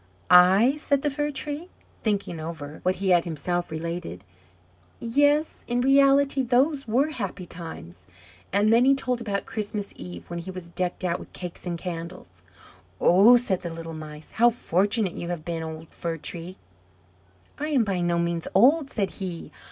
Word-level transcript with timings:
"I?" 0.31 0.77
said 0.77 1.03
the 1.03 1.11
Fir 1.11 1.29
tree, 1.29 1.69
thinking 2.01 2.39
over 2.39 2.79
what 2.81 2.95
he 2.95 3.09
had 3.09 3.23
himself 3.23 3.69
related. 3.69 4.23
"Yes, 4.99 5.63
in 5.67 5.81
reality 5.81 6.41
those 6.41 6.87
were 6.87 7.09
happy 7.11 7.45
times." 7.45 8.07
And 8.51 8.73
then 8.73 8.83
he 8.83 8.95
told 8.95 9.21
about 9.21 9.45
Christmas 9.45 9.93
Eve, 9.95 10.27
when 10.27 10.39
he 10.39 10.49
was 10.49 10.69
decked 10.71 11.03
out 11.03 11.19
with 11.19 11.33
cakes 11.33 11.67
and 11.67 11.77
candles. 11.77 12.41
"Oh," 12.99 13.37
said 13.37 13.61
the 13.61 13.69
little 13.69 13.93
Mice, 13.93 14.31
"how 14.31 14.49
fortunate 14.49 15.13
you 15.13 15.27
have 15.29 15.45
been, 15.45 15.61
old 15.61 15.89
Fir 15.91 16.17
tree!" 16.17 16.57
"I 17.59 17.67
am 17.69 17.83
by 17.83 18.01
no 18.01 18.17
means 18.17 18.47
old," 18.55 18.89
said 18.89 19.11
he. 19.11 19.51